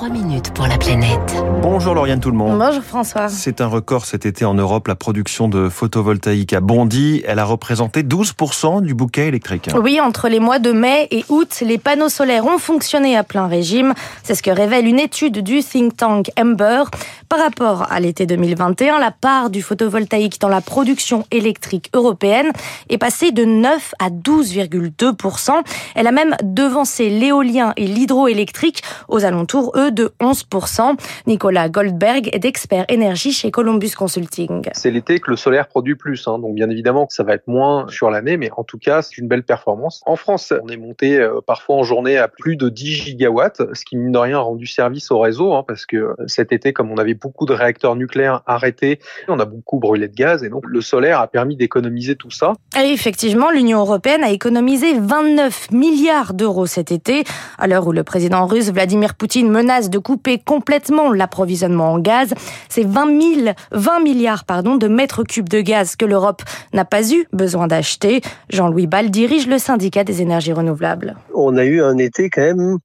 3 0.00 0.08
minutes 0.08 0.54
pour 0.54 0.66
la 0.66 0.78
planète. 0.78 1.44
Bonjour 1.60 1.94
Lauriane 1.94 2.20
tout 2.20 2.30
le 2.30 2.36
monde. 2.38 2.58
Bonjour 2.58 2.82
François. 2.82 3.28
C'est 3.28 3.60
un 3.60 3.66
record 3.66 4.06
cet 4.06 4.24
été 4.24 4.46
en 4.46 4.54
Europe. 4.54 4.88
La 4.88 4.94
production 4.94 5.46
de 5.46 5.68
photovoltaïque 5.68 6.54
a 6.54 6.62
bondi. 6.62 7.22
Elle 7.26 7.38
a 7.38 7.44
représenté 7.44 8.02
12% 8.02 8.80
du 8.80 8.94
bouquet 8.94 9.28
électrique. 9.28 9.68
Oui, 9.74 10.00
entre 10.00 10.30
les 10.30 10.40
mois 10.40 10.58
de 10.58 10.72
mai 10.72 11.06
et 11.10 11.26
août, 11.28 11.58
les 11.60 11.76
panneaux 11.76 12.08
solaires 12.08 12.46
ont 12.46 12.56
fonctionné 12.56 13.14
à 13.14 13.24
plein 13.24 13.46
régime. 13.46 13.92
C'est 14.22 14.34
ce 14.34 14.42
que 14.42 14.50
révèle 14.50 14.86
une 14.86 14.98
étude 14.98 15.40
du 15.40 15.62
think 15.62 15.94
tank 15.98 16.30
Ember. 16.40 16.84
Par 17.28 17.38
rapport 17.38 17.86
à 17.92 18.00
l'été 18.00 18.24
2021, 18.24 18.98
la 18.98 19.10
part 19.10 19.50
du 19.50 19.60
photovoltaïque 19.60 20.40
dans 20.40 20.48
la 20.48 20.62
production 20.62 21.26
électrique 21.30 21.90
européenne 21.94 22.50
est 22.88 22.98
passée 22.98 23.32
de 23.32 23.44
9 23.44 23.94
à 23.98 24.08
12,2%. 24.08 25.50
Elle 25.94 26.06
a 26.06 26.12
même 26.12 26.36
devancé 26.42 27.10
l'éolien 27.10 27.74
et 27.76 27.86
l'hydroélectrique 27.86 28.82
aux 29.08 29.24
alentours, 29.24 29.72
eux, 29.76 29.89
de 29.90 30.12
11%. 30.20 30.96
Nicolas 31.26 31.68
Goldberg 31.68 32.28
est 32.32 32.38
d'expert 32.38 32.84
énergie 32.88 33.32
chez 33.32 33.50
Columbus 33.50 33.90
Consulting. 33.96 34.68
C'est 34.72 34.90
l'été 34.90 35.18
que 35.18 35.30
le 35.30 35.36
solaire 35.36 35.68
produit 35.68 35.94
plus, 35.94 36.26
hein. 36.26 36.38
donc 36.38 36.54
bien 36.54 36.70
évidemment 36.70 37.06
que 37.06 37.14
ça 37.14 37.22
va 37.22 37.34
être 37.34 37.46
moins 37.46 37.86
sur 37.88 38.10
l'année, 38.10 38.36
mais 38.36 38.50
en 38.56 38.64
tout 38.64 38.78
cas 38.78 39.02
c'est 39.02 39.18
une 39.18 39.28
belle 39.28 39.42
performance. 39.42 40.02
En 40.06 40.16
France, 40.16 40.52
on 40.62 40.68
est 40.68 40.76
monté 40.76 41.18
euh, 41.18 41.40
parfois 41.46 41.76
en 41.76 41.82
journée 41.82 42.18
à 42.18 42.28
plus 42.28 42.56
de 42.56 42.68
10 42.68 42.86
gigawatts, 42.86 43.62
ce 43.72 43.84
qui 43.84 43.96
mine 43.96 44.12
de 44.12 44.18
rien 44.18 44.38
a 44.38 44.40
rendu 44.40 44.66
service 44.66 45.10
au 45.10 45.18
réseau, 45.18 45.54
hein, 45.54 45.64
parce 45.66 45.86
que 45.86 46.14
cet 46.26 46.52
été, 46.52 46.72
comme 46.72 46.90
on 46.90 46.96
avait 46.96 47.14
beaucoup 47.14 47.46
de 47.46 47.52
réacteurs 47.52 47.96
nucléaires 47.96 48.42
arrêtés, 48.46 49.00
on 49.28 49.38
a 49.38 49.44
beaucoup 49.44 49.78
brûlé 49.78 50.08
de 50.08 50.14
gaz, 50.14 50.42
et 50.42 50.48
donc 50.48 50.64
le 50.66 50.80
solaire 50.80 51.20
a 51.20 51.26
permis 51.28 51.56
d'économiser 51.56 52.16
tout 52.16 52.30
ça. 52.30 52.52
Et 52.78 52.92
effectivement, 52.92 53.50
l'Union 53.50 53.80
européenne 53.80 54.24
a 54.24 54.30
économisé 54.30 54.94
29 54.98 55.70
milliards 55.72 56.34
d'euros 56.34 56.66
cet 56.66 56.92
été, 56.92 57.24
à 57.58 57.66
l'heure 57.66 57.86
où 57.86 57.92
le 57.92 58.04
président 58.04 58.46
russe 58.46 58.70
Vladimir 58.70 59.14
Poutine 59.14 59.50
menace 59.50 59.79
de 59.88 59.98
couper 59.98 60.38
complètement 60.38 61.12
l'approvisionnement 61.12 61.94
en 61.94 61.98
gaz. 61.98 62.34
C'est 62.68 62.86
20, 62.86 63.20
000, 63.44 63.54
20 63.72 64.00
milliards 64.00 64.44
pardon, 64.44 64.76
de 64.76 64.88
mètres 64.88 65.24
cubes 65.24 65.48
de 65.48 65.60
gaz 65.60 65.96
que 65.96 66.04
l'Europe 66.04 66.42
n'a 66.74 66.84
pas 66.84 67.10
eu 67.12 67.26
besoin 67.32 67.68
d'acheter. 67.68 68.20
Jean-Louis 68.50 68.86
Ball 68.86 69.10
dirige 69.10 69.46
le 69.46 69.58
syndicat 69.58 70.04
des 70.04 70.20
énergies 70.20 70.52
renouvelables. 70.52 71.16
On 71.34 71.56
a 71.56 71.64
eu 71.64 71.82
un 71.82 71.96
été 71.96 72.28
quand 72.28 72.42
même 72.42 72.78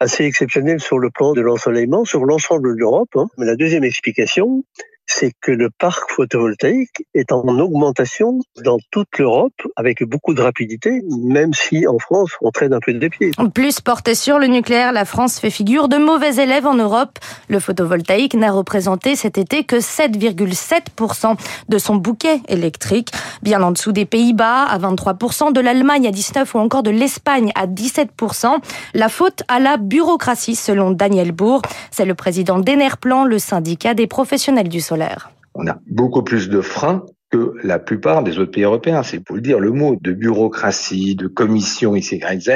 assez 0.00 0.24
exceptionnel 0.24 0.80
sur 0.80 0.98
le 0.98 1.10
plan 1.10 1.32
de 1.32 1.40
l'ensoleillement 1.40 2.04
sur 2.04 2.24
l'ensemble 2.24 2.74
de 2.74 2.78
l'Europe. 2.80 3.10
Hein. 3.16 3.26
Mais 3.38 3.46
la 3.46 3.56
deuxième 3.56 3.84
explication, 3.84 4.64
c'est 5.06 5.32
que 5.40 5.52
le 5.52 5.70
parc 5.70 6.10
photovoltaïque 6.10 7.06
est 7.14 7.32
en 7.32 7.46
augmentation 7.58 8.40
dans 8.64 8.78
toute 8.90 9.18
l'Europe 9.18 9.52
avec 9.76 10.02
beaucoup 10.02 10.34
de 10.34 10.42
rapidité, 10.42 11.02
même 11.22 11.52
si 11.52 11.86
en 11.86 11.98
France 11.98 12.30
on 12.40 12.50
traîne 12.50 12.72
un 12.72 12.80
peu 12.80 12.92
des 12.92 13.10
pieds. 13.10 13.30
Plus 13.54 13.80
porté 13.80 14.14
sur 14.14 14.38
le 14.38 14.46
nucléaire, 14.46 14.92
la 14.92 15.04
France 15.04 15.38
fait 15.38 15.50
figure 15.50 15.88
de 15.88 15.96
mauvais 15.96 16.36
élève 16.36 16.66
en 16.66 16.74
Europe. 16.74 17.18
Le 17.48 17.60
photovoltaïque 17.60 18.34
n'a 18.34 18.50
représenté 18.50 19.16
cet 19.16 19.38
été 19.38 19.64
que 19.64 19.76
7,7% 19.76 21.36
de 21.68 21.78
son 21.78 21.96
bouquet 21.96 22.40
électrique, 22.48 23.10
bien 23.42 23.62
en 23.62 23.72
dessous 23.72 23.92
des 23.92 24.04
Pays-Bas 24.06 24.64
à 24.64 24.78
23%, 24.78 25.52
de 25.52 25.60
l'Allemagne 25.60 26.06
à 26.06 26.10
19% 26.10 26.54
ou 26.54 26.58
encore 26.58 26.82
de 26.82 26.90
l'Espagne 26.90 27.52
à 27.54 27.66
17%. 27.66 28.58
La 28.94 29.08
faute 29.08 29.42
à 29.48 29.60
la 29.60 29.76
bureaucratie 29.76 30.54
selon 30.54 30.90
Daniel 30.90 31.32
Bourg. 31.32 31.62
C'est 31.90 32.04
le 32.04 32.14
président 32.14 32.58
d'Enerplan, 32.58 33.24
le 33.24 33.38
syndicat 33.38 33.94
des 33.94 34.06
professionnels 34.06 34.68
du 34.68 34.80
sol. 34.80 34.93
On 35.54 35.66
a 35.66 35.78
beaucoup 35.86 36.22
plus 36.22 36.48
de 36.48 36.60
freins 36.60 37.04
que 37.30 37.54
la 37.62 37.78
plupart 37.78 38.22
des 38.22 38.38
autres 38.38 38.50
pays 38.50 38.64
européens. 38.64 39.02
C'est 39.02 39.20
pour 39.20 39.36
le 39.36 39.42
dire 39.42 39.60
le 39.60 39.70
mot 39.70 39.96
de 40.00 40.12
bureaucratie, 40.12 41.14
de 41.14 41.26
commission 41.26 41.94
Z. 41.96 42.50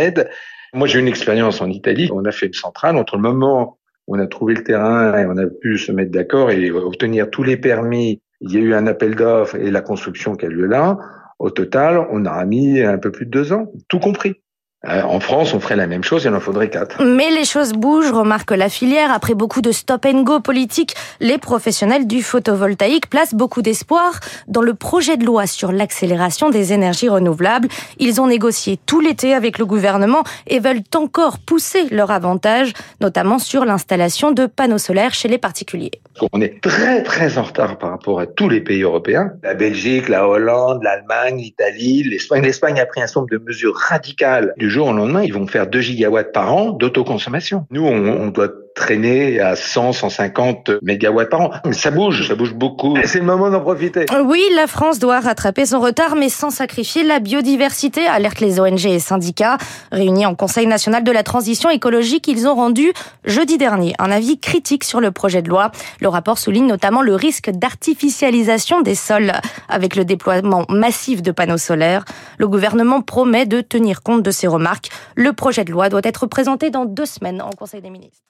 Moi, 0.75 0.86
j'ai 0.86 0.98
une 0.98 1.09
expérience 1.09 1.61
en 1.61 1.69
Italie. 1.69 2.11
On 2.12 2.25
a 2.25 2.33
fait 2.33 2.47
une 2.47 2.53
centrale 2.53 2.97
entre 2.97 3.16
le 3.16 3.22
moment 3.22 3.78
où 4.06 4.16
on 4.16 4.19
a 4.19 4.27
trouvé 4.27 4.55
le 4.55 4.62
terrain 4.62 5.19
et 5.19 5.27
on 5.27 5.36
a 5.36 5.47
pu 5.47 5.78
se 5.78 5.92
mettre 5.92 6.11
d'accord 6.11 6.50
et 6.50 6.70
obtenir 6.70 7.31
tous 7.31 7.42
les 7.42 7.56
permis. 7.56 8.20
Il 8.41 8.53
y 8.53 8.56
a 8.56 8.61
eu 8.61 8.75
un 8.75 8.86
appel 8.86 9.14
d'offres 9.14 9.56
et 9.56 9.70
la 9.70 9.81
construction 9.81 10.34
qui 10.34 10.47
a 10.47 10.48
lieu 10.48 10.66
là. 10.66 10.98
Au 11.38 11.50
total, 11.50 12.06
on 12.10 12.25
a 12.25 12.44
mis 12.44 12.81
un 12.82 12.98
peu 12.98 13.10
plus 13.10 13.27
de 13.27 13.31
deux 13.31 13.53
ans, 13.53 13.72
tout 13.88 14.00
compris. 14.00 14.43
Euh, 14.87 15.03
en 15.03 15.19
France, 15.19 15.55
on 15.55 15.61
ferait 15.61 15.75
la 15.75 15.89
même 15.89 16.05
chose, 16.05 16.22
il 16.25 16.33
en 16.33 16.39
faudrait 16.39 16.71
quatre. 16.71 17.03
Mais 17.03 17.31
les 17.33 17.44
choses 17.44 17.72
bougent, 17.72 18.12
remarque 18.12 18.53
la 18.53 18.69
filière. 18.69 19.11
Après 19.11 19.34
beaucoup 19.34 19.61
de 19.61 19.72
stop 19.72 20.06
and 20.06 20.22
go 20.22 20.39
politique, 20.39 20.94
les 21.19 21.37
professionnels 21.37 22.06
du 22.06 22.22
photovoltaïque 22.22 23.11
placent 23.11 23.34
beaucoup 23.34 23.61
d'espoir 23.61 24.21
dans 24.47 24.62
le 24.62 24.75
projet 24.75 25.16
de 25.16 25.25
loi 25.25 25.49
sur 25.49 25.72
l'accélération 25.72 26.49
des 26.50 26.72
énergies 26.72 27.09
renouvelables. 27.09 27.66
Ils 27.99 28.21
ont 28.21 28.28
négocié 28.28 28.78
tout 28.87 29.00
l'été 29.00 29.34
avec 29.34 29.59
le 29.59 29.66
gouvernement 29.66 30.22
et 30.47 30.61
veulent 30.61 30.84
encore 30.95 31.41
pousser 31.41 31.89
leur 31.91 32.12
avantage, 32.12 32.72
notamment 33.00 33.41
sur 33.41 33.65
l'installation 33.65 34.31
de 34.31 34.47
panneaux 34.47 34.78
solaires 34.78 35.12
chez 35.12 35.27
les 35.27 35.39
particuliers. 35.39 35.91
On 36.33 36.41
est 36.41 36.60
très 36.62 37.03
très 37.03 37.37
en 37.39 37.43
retard 37.43 37.78
par 37.78 37.91
rapport 37.91 38.21
à 38.21 38.27
tous 38.27 38.49
les 38.49 38.60
pays 38.60 38.83
européens. 38.83 39.33
La 39.43 39.55
Belgique, 39.55 40.09
la 40.09 40.28
Hollande, 40.28 40.84
l'Allemagne, 40.84 41.39
l'Italie, 41.39 42.05
l'Espagne. 42.05 42.43
L'Espagne 42.45 42.78
a 42.78 42.87
pris 42.87 43.00
un 43.00 43.06
certain 43.09 43.21
nombre 43.21 43.33
de 43.33 43.39
mesures 43.39 43.77
radicales 43.77 44.55
du 44.68 44.74
jour 44.74 44.88
au 44.88 44.92
lendemain, 44.92 45.22
ils 45.22 45.32
vont 45.32 45.46
faire 45.46 45.66
2 45.66 45.80
gigawatts 45.80 46.32
par 46.32 46.54
an 46.54 46.72
d'autoconsommation. 46.72 47.66
Nous, 47.70 47.86
on, 47.86 48.06
on 48.06 48.28
doit 48.28 48.50
traîner 48.78 49.41
à 49.41 49.56
100, 49.56 49.93
150 49.93 50.71
mégawatts 50.83 51.28
par 51.28 51.41
an. 51.41 51.50
Ça 51.72 51.91
bouge, 51.91 52.27
ça 52.28 52.34
bouge 52.34 52.55
beaucoup. 52.55 52.97
C'est 53.05 53.19
le 53.19 53.25
moment 53.25 53.50
d'en 53.50 53.61
profiter. 53.61 54.06
Oui, 54.25 54.43
la 54.55 54.66
France 54.66 54.99
doit 54.99 55.21
rattraper 55.21 55.66
son 55.66 55.81
retard, 55.81 56.16
mais 56.16 56.28
sans 56.28 56.50
sacrifier 56.50 57.03
la 57.03 57.19
biodiversité, 57.19 58.06
alertent 58.06 58.41
les 58.41 58.61
ONG 58.61 58.87
et 58.87 58.99
syndicats. 58.99 59.59
Réunis 59.93 60.27
en 60.27 60.34
Conseil 60.34 60.66
national 60.66 61.05
de 61.05 61.12
la 61.12 61.22
transition 61.22 61.69
écologique, 61.71 62.28
ils 62.28 62.47
ont 62.47 62.55
rendu 62.55 62.93
jeudi 63.25 63.59
dernier 63.59 63.94
un 63.99 64.11
avis 64.11 64.39
critique 64.39 64.84
sur 64.84 65.00
le 65.00 65.10
projet 65.10 65.43
de 65.43 65.49
loi. 65.49 65.71
Le 66.00 66.09
rapport 66.09 66.39
souligne 66.39 66.66
notamment 66.66 67.03
le 67.03 67.15
risque 67.15 67.50
d'artificialisation 67.50 68.81
des 68.81 68.95
sols 68.95 69.33
avec 69.69 69.97
le 69.97 70.05
déploiement 70.05 70.65
massif 70.69 71.21
de 71.21 71.33
panneaux 71.33 71.59
solaires. 71.59 72.05
Le 72.39 72.47
gouvernement 72.47 73.03
promet 73.03 73.45
de 73.45 73.60
tenir 73.60 74.03
compte 74.03 74.22
de 74.22 74.31
ces 74.31 74.47
remarques. 74.47 74.91
Le 75.16 75.33
projet 75.33 75.65
de 75.65 75.72
loi 75.72 75.89
doit 75.89 76.00
être 76.05 76.27
présenté 76.27 76.71
dans 76.71 76.84
deux 76.84 77.06
semaines 77.06 77.43
en 77.43 77.50
Conseil 77.50 77.83
des 77.83 77.91
ministres. 77.91 78.22